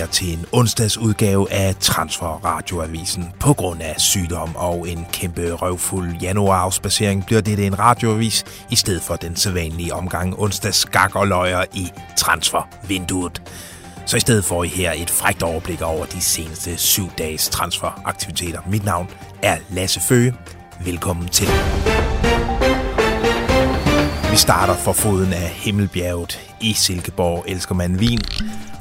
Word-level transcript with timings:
her 0.00 0.06
til 0.06 0.32
en 0.32 0.46
onsdagsudgave 0.52 1.52
af 1.52 1.76
Transfer 1.80 2.26
Radioavisen. 2.44 3.32
På 3.40 3.52
grund 3.52 3.82
af 3.82 3.94
sygdom 3.98 4.56
og 4.56 4.88
en 4.88 5.06
kæmpe 5.12 5.52
røvfuld 5.52 6.16
januarafspacering 6.22 7.26
bliver 7.26 7.40
det 7.40 7.66
en 7.66 7.78
radioavis 7.78 8.44
i 8.70 8.76
stedet 8.76 9.02
for 9.02 9.16
den 9.16 9.36
sædvanlige 9.36 9.94
omgang 9.94 10.38
onsdags 10.38 10.76
skak 10.76 11.16
og 11.16 11.26
løjer 11.26 11.64
i 11.74 11.90
transfervinduet. 12.16 13.42
Så 14.06 14.16
i 14.16 14.20
stedet 14.20 14.44
får 14.44 14.64
I 14.64 14.68
her 14.68 14.92
et 14.92 15.10
frækt 15.10 15.42
overblik 15.42 15.82
over 15.82 16.04
de 16.04 16.20
seneste 16.20 16.76
syv 16.76 17.10
dages 17.18 17.48
transferaktiviteter. 17.48 18.60
Mit 18.70 18.84
navn 18.84 19.10
er 19.42 19.56
Lasse 19.70 20.00
Føge. 20.00 20.34
Velkommen 20.84 21.28
til. 21.28 21.48
Vi 24.30 24.36
starter 24.36 24.74
for 24.74 24.92
foden 24.92 25.32
af 25.32 25.48
Himmelbjerget. 25.48 26.40
I 26.60 26.72
Silkeborg 26.72 27.44
elsker 27.48 27.74
man 27.74 28.00
vin, 28.00 28.20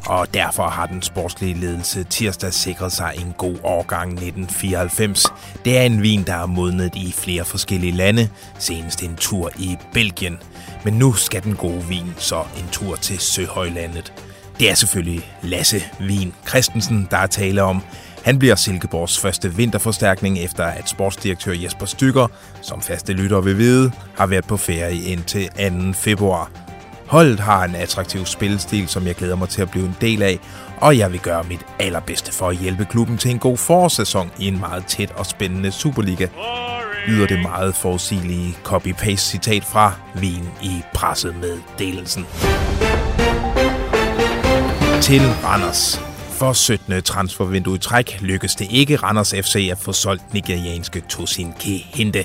og 0.06 0.34
derfor 0.34 0.64
har 0.64 0.86
den 0.86 1.02
sportslige 1.02 1.54
ledelse 1.54 2.04
tirsdag 2.04 2.54
sikret 2.54 2.92
sig 2.92 3.14
en 3.16 3.34
god 3.38 3.56
årgang 3.64 4.12
1994. 4.12 5.26
Det 5.66 5.78
er 5.78 5.82
en 5.82 6.02
vin, 6.02 6.24
der 6.24 6.34
er 6.34 6.46
modnet 6.46 6.96
i 6.96 7.12
flere 7.12 7.46
forskellige 7.46 7.92
lande, 7.92 8.30
senest 8.60 9.04
en 9.04 9.16
tur 9.16 9.52
i 9.60 9.78
Belgien. 9.94 10.38
Men 10.84 10.94
nu 10.94 11.14
skal 11.14 11.44
den 11.44 11.56
gode 11.56 11.84
vin 11.84 12.14
så 12.18 12.44
en 12.58 12.68
tur 12.72 12.96
til 12.96 13.20
Søhøjlandet. 13.20 14.14
Det 14.60 14.70
er 14.72 14.76
selvfølgelig 14.76 15.32
Lasse 15.42 15.84
Vin 16.00 16.34
Christensen, 16.48 17.08
der 17.12 17.18
er 17.18 17.28
tale 17.28 17.64
om. 17.64 17.82
Han 18.24 18.40
bliver 18.40 18.56
Silkeborgs 18.56 19.20
første 19.20 19.56
vinterforstærkning 19.56 20.40
efter 20.40 20.64
at 20.64 20.90
sportsdirektør 20.90 21.54
Jesper 21.54 21.86
Stykker, 21.86 22.28
som 22.62 22.82
faste 22.82 23.14
lytter 23.14 23.42
vil 23.42 23.58
vide, 23.58 23.92
har 24.18 24.26
været 24.26 24.48
på 24.48 24.58
ferie 24.58 25.02
indtil 25.02 25.50
2. 25.50 25.94
februar. 25.94 26.52
Holdet 27.08 27.40
har 27.40 27.64
en 27.64 27.76
attraktiv 27.76 28.26
spillestil, 28.26 28.88
som 28.88 29.08
jeg 29.08 29.16
glæder 29.16 29.36
mig 29.36 29.50
til 29.50 29.62
at 29.62 29.72
blive 29.72 29.86
en 29.86 29.96
del 30.02 30.22
af, 30.22 30.40
og 30.78 30.98
jeg 30.98 31.12
vil 31.12 31.20
gøre 31.20 31.44
mit 31.44 31.66
allerbedste 31.80 32.34
for 32.34 32.50
at 32.50 32.58
hjælpe 32.58 32.86
klubben 32.86 33.18
til 33.18 33.32
en 33.32 33.40
god 33.40 33.58
forårssæson 33.58 34.32
i 34.40 34.48
en 34.48 34.60
meget 34.60 34.86
tæt 34.86 35.12
og 35.12 35.26
spændende 35.26 35.72
Superliga. 35.72 36.28
Lyder 37.08 37.28
det 37.28 37.42
meget 37.42 37.76
forudsigelige 37.76 38.58
copy-paste 38.64 39.16
citat 39.16 39.64
fra 39.64 39.94
Wien 40.16 40.50
i 40.64 40.82
presset 40.94 41.36
med 41.36 41.58
delelsen. 41.80 42.26
Til 45.02 45.22
Randers. 45.44 46.09
For 46.40 46.54
17. 46.54 47.02
transfervindue 47.02 47.76
i 47.76 47.78
træk 47.78 48.18
lykkedes 48.22 48.56
det 48.56 48.68
ikke 48.72 48.96
Randers 48.96 49.34
FC 49.34 49.68
at 49.72 49.78
få 49.78 49.94
solgt 49.94 50.34
nigerianske 50.34 51.02
Tosin 51.10 51.54
Kehinde. 51.60 52.24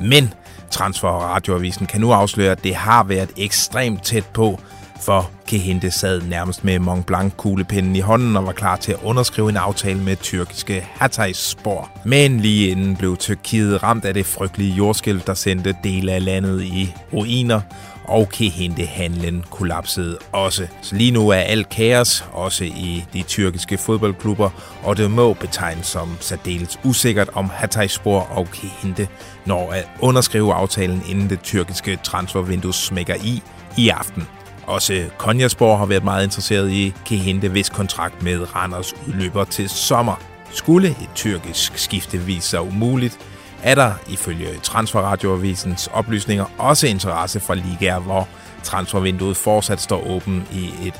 Men 0.00 0.34
Transfer 0.70 1.08
Radioavisen 1.08 1.86
kan 1.86 2.00
nu 2.00 2.12
afsløre, 2.12 2.52
at 2.52 2.64
det 2.64 2.74
har 2.74 3.04
været 3.04 3.30
ekstremt 3.36 4.02
tæt 4.02 4.26
på, 4.26 4.60
for 5.00 5.30
Kehinde 5.46 5.90
sad 5.90 6.22
nærmest 6.22 6.64
med 6.64 6.78
Mont 6.78 7.06
Blanc 7.06 7.32
kuglepinden 7.36 7.96
i 7.96 8.00
hånden 8.00 8.36
og 8.36 8.46
var 8.46 8.52
klar 8.52 8.76
til 8.76 8.92
at 8.92 8.98
underskrive 9.02 9.48
en 9.48 9.56
aftale 9.56 9.98
med 10.02 10.16
tyrkiske 10.16 10.88
Hatayspor. 10.94 11.90
Men 12.04 12.40
lige 12.40 12.68
inden 12.68 12.96
blev 12.96 13.16
Tyrkiet 13.16 13.82
ramt 13.82 14.04
af 14.04 14.14
det 14.14 14.26
frygtelige 14.26 14.74
jordskælv, 14.74 15.20
der 15.26 15.34
sendte 15.34 15.76
dele 15.84 16.12
af 16.12 16.24
landet 16.24 16.62
i 16.62 16.94
ruiner, 17.12 17.60
og 18.08 18.28
Kehinde-handlen 18.28 19.44
kollapsede 19.50 20.18
også. 20.32 20.66
Så 20.82 20.96
lige 20.96 21.10
nu 21.10 21.28
er 21.28 21.36
alt 21.36 21.68
kaos, 21.68 22.24
også 22.32 22.64
i 22.64 23.04
de 23.12 23.22
tyrkiske 23.22 23.78
fodboldklubber, 23.78 24.50
og 24.82 24.96
det 24.96 25.10
må 25.10 25.32
betegnes 25.32 25.86
som 25.86 26.16
særdeles 26.20 26.78
usikkert, 26.84 27.28
om 27.34 27.50
Hatayspor 27.54 28.20
og 28.20 28.48
Kehinde 28.52 29.06
når 29.46 29.72
at 29.72 29.88
underskrive 30.00 30.54
aftalen, 30.54 31.02
inden 31.08 31.30
det 31.30 31.40
tyrkiske 31.40 31.98
transfervindue 32.02 32.74
smækker 32.74 33.14
i 33.14 33.42
i 33.76 33.88
aften. 33.88 34.28
Også 34.66 35.04
Konjasborg 35.18 35.78
har 35.78 35.86
været 35.86 36.04
meget 36.04 36.24
interesseret 36.24 36.70
i 36.70 36.94
Kehinde, 37.06 37.48
hvis 37.48 37.68
kontrakt 37.68 38.22
med 38.22 38.56
Randers 38.56 38.94
udløber 39.08 39.44
til 39.44 39.68
sommer. 39.68 40.20
Skulle 40.50 40.88
et 40.88 41.10
tyrkisk 41.14 41.78
skifte 41.78 42.18
vise 42.18 42.48
sig 42.48 42.60
umuligt, 42.60 43.18
er 43.66 43.74
der 43.74 43.92
ifølge 44.08 44.48
Transferradioavisens 44.62 45.88
oplysninger 45.92 46.44
også 46.58 46.86
interesse 46.86 47.40
fra 47.40 47.54
ligaer, 47.54 47.98
hvor 47.98 48.28
transfervinduet 48.62 49.36
fortsat 49.36 49.80
står 49.80 50.06
åben 50.10 50.48
i 50.52 50.88
et 50.88 50.94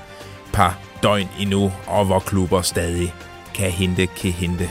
par 0.53 0.78
døgn 1.03 1.28
endnu, 1.41 1.72
og 1.87 2.04
hvor 2.04 2.19
klubber 2.19 2.62
stadig 2.62 3.15
kan 3.54 3.71
hente, 3.71 4.06
kan 4.06 4.31
hente. 4.31 4.69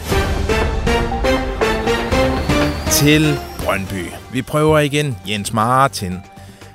Til 2.92 3.40
Brøndby. 3.64 4.06
Vi 4.32 4.42
prøver 4.42 4.80
igen 4.80 5.18
Jens 5.28 5.54
Martin. 5.54 6.18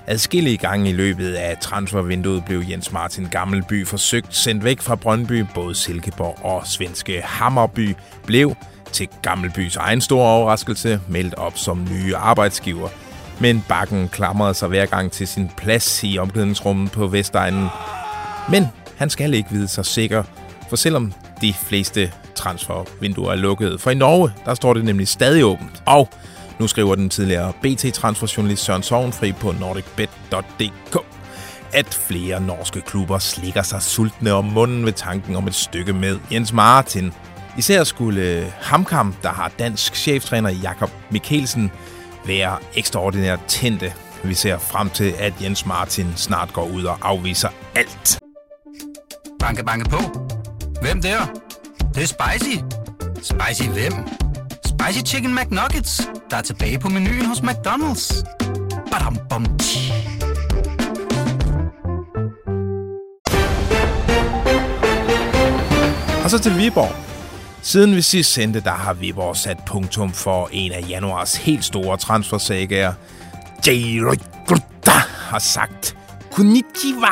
Adskillige 0.06 0.56
gange 0.56 0.90
i 0.90 0.92
løbet 0.92 1.34
af 1.34 1.56
transfervinduet 1.60 2.44
blev 2.44 2.62
Jens 2.70 2.92
Martin 2.92 3.28
Gammelby 3.30 3.86
forsøgt 3.86 4.36
sendt 4.36 4.64
væk 4.64 4.80
fra 4.80 4.94
Brøndby. 4.94 5.44
Både 5.54 5.74
Silkeborg 5.74 6.44
og 6.44 6.66
svenske 6.66 7.22
Hammerby 7.24 7.94
blev 8.26 8.56
til 8.92 9.08
Gammelbys 9.22 9.76
egen 9.76 10.00
store 10.00 10.28
overraskelse 10.28 11.00
meldt 11.08 11.34
op 11.34 11.58
som 11.58 11.86
nye 11.90 12.16
arbejdsgiver. 12.16 12.88
Men 13.40 13.64
Bakken 13.68 14.08
klamrede 14.08 14.54
sig 14.54 14.68
hver 14.68 14.86
gang 14.86 15.12
til 15.12 15.28
sin 15.28 15.50
plads 15.56 16.04
i 16.04 16.18
omklædningsrummet 16.18 16.92
på 16.92 17.06
Vestegnen. 17.06 17.68
Men 18.48 18.66
han 18.96 19.10
skal 19.10 19.34
ikke 19.34 19.50
vide 19.50 19.68
sig 19.68 19.86
sikker, 19.86 20.22
for 20.68 20.76
selvom 20.76 21.12
de 21.40 21.52
fleste 21.52 22.12
transfervinduer 22.34 23.32
er 23.32 23.36
lukkede, 23.36 23.78
for 23.78 23.90
i 23.90 23.94
Norge, 23.94 24.32
der 24.44 24.54
står 24.54 24.74
det 24.74 24.84
nemlig 24.84 25.08
stadig 25.08 25.44
åbent. 25.44 25.82
Og 25.86 26.08
nu 26.58 26.66
skriver 26.66 26.94
den 26.94 27.10
tidligere 27.10 27.52
BT-transferjournalist 27.62 28.64
Søren 28.64 28.82
Sovenfri 28.82 29.32
på 29.32 29.54
nordicbet.dk, 29.60 30.98
at 31.72 31.94
flere 32.08 32.40
norske 32.40 32.80
klubber 32.80 33.18
slikker 33.18 33.62
sig 33.62 33.82
sultne 33.82 34.32
om 34.32 34.44
munden 34.44 34.86
ved 34.86 34.92
tanken 34.92 35.36
om 35.36 35.46
et 35.46 35.54
stykke 35.54 35.92
med 35.92 36.18
Jens 36.32 36.52
Martin. 36.52 37.12
Især 37.58 37.84
skulle 37.84 38.52
Hamkam, 38.60 39.14
der 39.22 39.28
har 39.28 39.50
dansk 39.58 39.96
cheftræner 39.96 40.50
Jakob 40.50 40.90
Mikkelsen, 41.10 41.70
være 42.26 42.58
ekstraordinært 42.74 43.40
tændte. 43.48 43.92
Vi 44.24 44.34
ser 44.34 44.58
frem 44.58 44.90
til, 44.90 45.14
at 45.18 45.34
Jens 45.42 45.66
Martin 45.66 46.12
snart 46.16 46.52
går 46.52 46.64
ud 46.64 46.84
og 46.84 46.98
afviser 47.02 47.48
alt. 47.74 48.18
Banke, 49.38 49.64
banke 49.64 49.90
på. 49.90 49.98
Hvem 50.82 51.02
der? 51.02 51.18
Det, 51.78 51.94
det 51.94 52.02
er 52.02 52.06
spicy. 52.06 52.56
Spicy 53.22 53.68
hvem? 53.68 53.92
Spicy 54.64 55.12
Chicken 55.12 55.34
McNuggets, 55.34 56.08
der 56.30 56.36
er 56.36 56.42
tilbage 56.42 56.78
på 56.78 56.88
menuen 56.88 57.26
hos 57.26 57.38
McDonald's. 57.38 58.24
Badum, 58.90 59.18
bom, 59.30 59.58
tji. 59.58 59.92
Og 66.24 66.30
så 66.30 66.38
til 66.42 66.58
Viborg. 66.58 67.09
Siden 67.62 67.96
vi 67.96 68.02
sidst 68.02 68.32
sendte, 68.32 68.60
der 68.60 68.70
har 68.70 68.94
Viborg 68.94 69.36
sat 69.36 69.58
punktum 69.66 70.12
for 70.12 70.48
en 70.52 70.72
af 70.72 70.84
januars 70.88 71.36
helt 71.36 71.64
store 71.64 71.96
transfersager. 71.96 72.92
Jairo 73.66 74.14
Gruta 74.46 74.98
har 75.28 75.38
sagt 75.38 75.96
Konnichiwa 76.32 77.08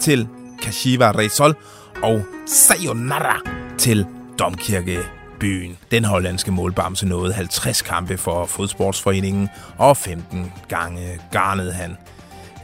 til 0.00 0.28
Kashiwa 0.62 1.10
Reysol 1.10 1.54
og 2.02 2.22
Sayonara 2.46 3.40
til 3.78 4.06
Domkirkebyen. 4.38 5.78
Den 5.90 6.04
hollandske 6.04 6.52
målbamse 6.52 7.06
nåede 7.06 7.32
50 7.32 7.82
kampe 7.82 8.16
for 8.16 8.46
fodsportsforeningen, 8.46 9.48
og 9.78 9.96
15 9.96 10.52
gange 10.68 11.20
garnede 11.30 11.72
han. 11.72 11.96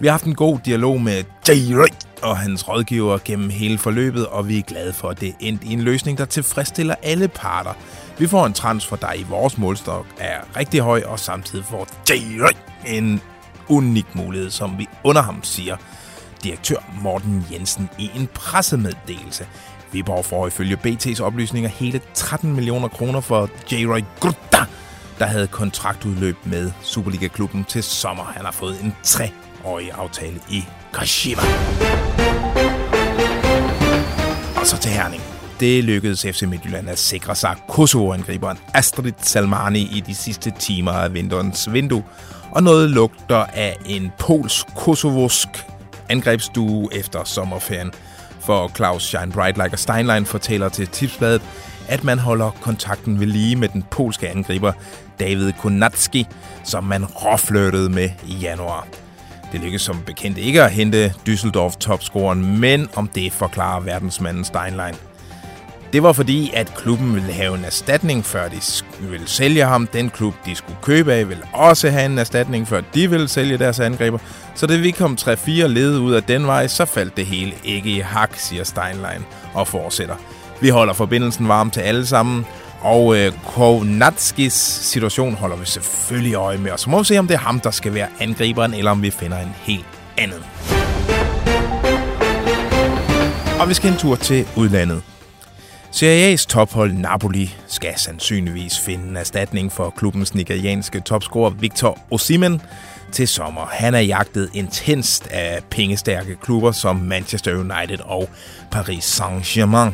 Vi 0.01 0.07
har 0.07 0.13
haft 0.13 0.25
en 0.25 0.35
god 0.35 0.59
dialog 0.65 1.01
med 1.01 1.25
Jairo 1.49 1.87
og 2.23 2.39
hans 2.39 2.69
rådgiver 2.69 3.19
gennem 3.25 3.51
hele 3.51 3.79
forløbet, 3.79 4.27
og 4.27 4.49
vi 4.49 4.59
er 4.59 4.63
glade 4.63 4.93
for, 4.93 5.09
at 5.09 5.21
det 5.21 5.35
endte 5.41 5.67
i 5.67 5.73
en 5.73 5.81
løsning, 5.81 6.19
der 6.19 6.25
tilfredsstiller 6.25 6.95
alle 7.03 7.29
parter. 7.29 7.73
Vi 8.19 8.27
får 8.27 8.47
en 8.47 8.53
transfer, 8.53 8.97
der 8.97 9.13
i 9.13 9.23
vores 9.23 9.59
målstok 9.59 10.07
er 10.19 10.57
rigtig 10.57 10.81
høj, 10.81 11.03
og 11.07 11.19
samtidig 11.19 11.65
får 11.65 11.87
Jairo 12.09 12.49
en 12.87 13.21
unik 13.69 14.15
mulighed, 14.15 14.51
som 14.51 14.79
vi 14.79 14.89
under 15.05 15.23
ham 15.23 15.45
siger. 15.45 15.77
Direktør 16.45 16.77
Morten 17.03 17.47
Jensen 17.53 17.89
i 17.99 18.11
en 18.17 18.27
pressemeddelelse. 18.35 19.47
Viborg 19.93 20.25
får 20.25 20.47
ifølge 20.47 20.79
BT's 20.87 21.23
oplysninger 21.23 21.71
hele 21.71 22.01
13 22.15 22.55
millioner 22.55 22.89
kroner 22.89 23.21
for 23.21 23.51
J-Roy 23.73 24.05
Grutta, 24.21 24.65
der 25.19 25.27
havde 25.27 25.47
kontraktudløb 25.47 26.37
med 26.45 26.73
Superliga-klubben 26.83 27.65
til 27.65 27.83
sommer. 27.83 28.25
Han 28.25 28.45
har 28.45 28.53
fået 28.53 28.81
en 28.83 28.97
årig 29.65 29.91
aftale 29.93 30.41
i 30.51 30.65
Kashima. 30.95 31.43
Og 34.57 34.67
så 34.67 34.79
til 34.81 34.91
Herning. 34.91 35.23
Det 35.61 35.85
lykkedes 35.85 36.23
FC 36.23 36.43
Midtjylland 36.43 36.91
at 36.91 36.99
sikre 36.99 37.35
sig 37.35 37.57
Kosovo-angriberen 37.69 38.59
Astrid 38.75 39.13
Salmani 39.23 39.81
i 39.81 40.01
de 40.07 40.15
sidste 40.15 40.53
timer 40.59 40.93
af 40.93 41.15
vinterens 41.15 41.73
vindue, 41.73 42.05
og 42.51 42.63
noget 42.63 42.91
lugter 42.91 43.47
af 43.55 43.77
en 43.87 44.13
polsk-kosovosk 44.19 45.49
angrebsdue 46.09 46.89
efter 46.93 47.25
sommerferien. 47.25 47.93
For 48.41 48.69
Claus 48.77 49.03
Shine 49.03 49.33
Bright 49.33 49.57
Like 49.57 49.73
a 49.73 49.77
Steinlein 49.77 50.27
fortæller 50.27 50.69
til 50.69 50.87
Tipsbladet, 50.87 51.43
at 51.89 52.05
man 52.05 52.19
holder 52.19 52.51
kontakten 52.51 53.21
ved 53.21 53.27
lige 53.27 53.57
med 53.57 53.69
den 53.69 53.85
polske 53.91 54.29
angriber 54.29 54.73
David 55.21 55.53
Konatski, 55.53 56.27
som 56.65 56.85
man 56.85 57.05
råflirtede 57.05 57.89
med 57.89 58.11
i 58.27 58.35
januar. 58.35 58.87
Det 59.53 59.61
lykkedes 59.61 59.83
som 59.83 60.03
bekendt 60.07 60.39
ikke 60.39 60.63
at 60.63 60.71
hente 60.71 61.15
Düsseldorf-topscoren, 61.29 62.59
men 62.59 62.89
om 62.95 63.09
det 63.15 63.33
forklarer 63.33 63.81
verdensmanden 63.81 64.45
Steinlein. 64.45 64.95
Det 65.93 66.03
var 66.03 66.13
fordi, 66.13 66.51
at 66.55 66.75
klubben 66.75 67.15
ville 67.15 67.33
have 67.33 67.55
en 67.55 67.65
erstatning, 67.65 68.25
før 68.25 68.49
de 68.49 68.57
ville 69.01 69.29
sælge 69.29 69.65
ham. 69.65 69.87
Den 69.87 70.11
klub, 70.11 70.35
de 70.47 70.55
skulle 70.55 70.79
købe 70.83 71.13
af, 71.13 71.29
ville 71.29 71.43
også 71.53 71.91
have 71.91 72.07
en 72.07 72.19
erstatning, 72.19 72.69
før 72.69 72.81
de 72.95 73.11
ville 73.11 73.29
sælge 73.29 73.59
deres 73.59 73.81
angriber. 73.81 74.19
Så 74.55 74.67
da 74.67 74.77
vi 74.77 74.91
kom 74.91 75.19
3-4 75.21 75.51
led 75.51 75.99
ud 75.99 76.13
af 76.13 76.23
den 76.23 76.47
vej, 76.47 76.67
så 76.67 76.85
faldt 76.85 77.17
det 77.17 77.27
hele 77.27 77.53
ikke 77.65 77.91
i 77.91 77.99
hak, 78.01 78.31
siger 78.37 78.65
Steinlein 78.65 79.25
og 79.55 79.69
fortsætter. 79.69 80.15
Vi 80.61 80.69
holder 80.69 80.93
forbindelsen 80.93 81.49
varm 81.49 81.71
til 81.71 81.81
alle 81.81 82.07
sammen, 82.07 82.47
og 82.81 83.17
øh, 83.17 83.33
Kovnatskis 83.47 84.53
situation 84.53 85.35
holder 85.35 85.57
vi 85.57 85.67
selvfølgelig 85.67 86.35
øje 86.35 86.59
med. 86.59 86.71
Og 86.71 86.81
så 86.81 86.91
må 86.91 86.99
vi 86.99 87.05
se, 87.05 87.19
om 87.19 87.27
det 87.27 87.35
er 87.35 87.39
ham, 87.39 87.61
der 87.61 87.71
skal 87.71 87.95
være 87.95 88.09
angriberen, 88.21 88.75
eller 88.75 88.91
om 88.91 89.03
vi 89.03 89.11
finder 89.11 89.39
en 89.39 89.55
helt 89.63 89.87
anden. 90.19 90.45
Og 93.61 93.69
vi 93.69 93.75
skal 93.75 93.93
en 93.93 93.99
tur 93.99 94.17
til 94.17 94.47
udlandet. 94.57 95.03
Serie 95.93 96.35
A's 96.35 96.47
tophold 96.47 96.93
Napoli 96.93 97.55
skal 97.67 97.93
sandsynligvis 97.97 98.79
finde 98.79 99.09
en 99.09 99.17
erstatning 99.17 99.73
for 99.73 99.91
klubbens 99.91 100.35
nigerianske 100.35 101.01
topscorer 101.01 101.51
Victor 101.51 101.99
Osimhen 102.11 102.63
til 103.13 103.29
sommer. 103.29 103.67
Han 103.67 103.95
er 103.95 104.01
jagtet 104.01 104.51
intenst 104.55 105.27
af 105.27 105.61
pengestærke 105.71 106.37
klubber 106.43 106.73
som 106.73 106.97
Manchester 106.97 107.55
United 107.55 107.99
og 108.05 108.29
Paris 108.71 109.21
Saint-Germain. 109.21 109.93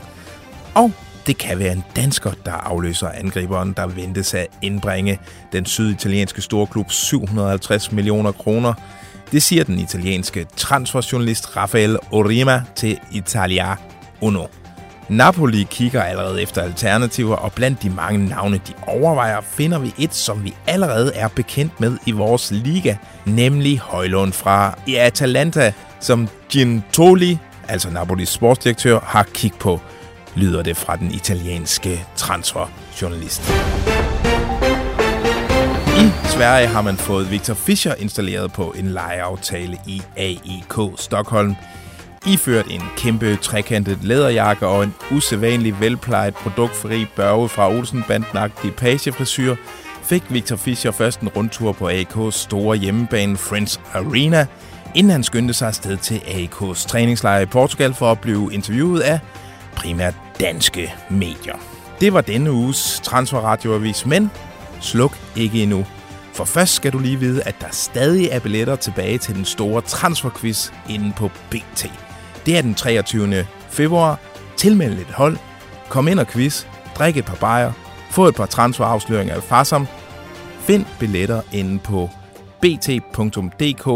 Og 0.74 0.92
det 1.26 1.38
kan 1.38 1.58
være 1.58 1.73
en 1.73 1.84
dansker, 1.96 2.32
der 2.44 2.52
afløser 2.52 3.08
angriberen, 3.08 3.73
der 3.76 3.87
ventes 3.87 4.34
at 4.34 4.46
indbringe 4.62 5.19
den 5.52 5.67
syditalienske 5.67 6.43
storklub 6.43 6.90
750 6.90 7.93
millioner 7.93 8.32
kroner. 8.32 8.75
Det 9.32 9.43
siger 9.43 9.64
den 9.64 9.78
italienske 9.78 10.46
transferjournalist 10.56 11.56
Rafael 11.56 11.99
Orima 12.11 12.62
til 12.75 12.99
Italia 13.12 13.76
Uno. 14.20 14.46
Napoli 15.08 15.67
kigger 15.70 16.02
allerede 16.02 16.43
efter 16.43 16.62
alternativer, 16.62 17.37
og 17.37 17.52
blandt 17.52 17.82
de 17.82 17.90
mange 17.90 18.29
navne, 18.29 18.61
de 18.69 18.72
overvejer, 18.87 19.40
finder 19.40 19.79
vi 19.79 19.94
et, 19.99 20.14
som 20.14 20.44
vi 20.44 20.55
allerede 20.67 21.12
er 21.14 21.29
bekendt 21.29 21.81
med 21.81 21.99
i 22.06 22.11
vores 22.11 22.50
liga, 22.50 22.96
nemlig 23.25 23.79
Højlund 23.79 24.32
fra 24.32 24.79
Atalanta, 24.96 25.72
som 26.00 26.29
Gintoli, 26.49 27.38
altså 27.69 27.90
Napolis 27.90 28.29
sportsdirektør, 28.29 29.00
har 29.00 29.22
kigget 29.22 29.61
på, 29.61 29.81
lyder 30.36 30.62
det 30.62 30.76
fra 30.76 30.96
den 30.96 31.10
italienske 31.10 32.06
transferjournalist. 32.16 33.42
I 35.98 36.28
Sverige 36.28 36.66
har 36.66 36.82
man 36.82 36.96
fået 36.96 37.30
Victor 37.30 37.54
Fischer 37.54 37.94
installeret 37.94 38.52
på 38.52 38.74
en 38.78 38.86
lejeaftale 38.86 39.78
i 39.86 40.02
AIK 40.16 40.98
Stockholm– 40.98 41.54
Iført 42.26 42.66
en 42.70 42.82
kæmpe 42.96 43.36
trekantet 43.36 43.98
læderjakke 44.04 44.66
og 44.66 44.84
en 44.84 44.94
usædvanlig 45.12 45.80
velplejet 45.80 46.34
produktfri 46.34 47.06
børge 47.16 47.48
fra 47.48 47.70
Olsenbanden-agtig 47.70 48.74
pagefrisyr, 48.76 49.56
fik 50.02 50.22
Victor 50.30 50.56
Fischer 50.56 50.90
først 50.90 51.20
en 51.20 51.28
rundtur 51.28 51.72
på 51.72 51.88
AK's 51.88 52.30
store 52.30 52.76
hjemmebane 52.76 53.36
Friends 53.36 53.80
Arena, 53.94 54.46
inden 54.94 55.10
han 55.10 55.22
skyndte 55.22 55.54
sig 55.54 55.68
afsted 55.68 55.96
til 55.96 56.18
AK's 56.18 56.88
træningslejr 56.88 57.40
i 57.40 57.46
Portugal 57.46 57.94
for 57.94 58.10
at 58.10 58.20
blive 58.20 58.50
interviewet 58.52 59.00
af 59.00 59.20
primært 59.76 60.14
danske 60.40 60.94
medier. 61.10 61.56
Det 62.00 62.12
var 62.12 62.20
denne 62.20 62.52
uges 62.52 63.00
transferradioavis, 63.04 64.06
men 64.06 64.30
sluk 64.80 65.18
ikke 65.36 65.62
endnu. 65.62 65.86
For 66.32 66.44
først 66.44 66.74
skal 66.74 66.92
du 66.92 66.98
lige 66.98 67.20
vide, 67.20 67.42
at 67.42 67.54
der 67.60 67.66
stadig 67.70 68.28
er 68.28 68.40
billetter 68.40 68.76
tilbage 68.76 69.18
til 69.18 69.34
den 69.34 69.44
store 69.44 69.80
transferquiz 69.80 70.70
inde 70.88 71.12
på 71.16 71.30
BT. 71.50 71.92
Det 72.46 72.58
er 72.58 72.62
den 72.62 72.74
23. 72.74 73.46
februar. 73.70 74.18
Tilmeld 74.56 74.98
et 74.98 75.06
hold. 75.06 75.36
Kom 75.88 76.08
ind 76.08 76.20
og 76.20 76.26
quiz. 76.26 76.66
Drik 76.94 77.16
et 77.16 77.24
par 77.24 77.36
bajer. 77.36 77.72
Få 78.10 78.26
et 78.26 78.34
par 78.34 78.46
transferafsløringer 78.46 79.34
af 79.34 79.42
Farsam. 79.42 79.86
Find 80.60 80.84
billetter 80.98 81.42
inde 81.52 81.78
på 81.78 82.10
bt.dk 82.60 83.86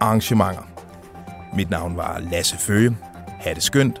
arrangementer. 0.00 0.62
Mit 1.54 1.70
navn 1.70 1.96
var 1.96 2.18
Lasse 2.30 2.58
Føge. 2.58 2.96
Ha' 3.40 3.54
det 3.54 3.62
skønt 3.62 4.00